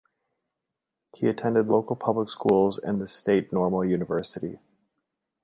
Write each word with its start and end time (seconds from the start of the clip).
He 1.15 1.27
attended 1.27 1.67
local 1.67 1.95
public 1.95 2.27
schools 2.27 2.79
and 2.79 2.99
the 2.99 3.07
state 3.07 3.53
normal 3.53 3.85
university. 3.85 4.57